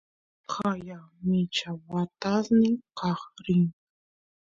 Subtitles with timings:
[0.51, 3.65] qaya mincha watasniy kaq rin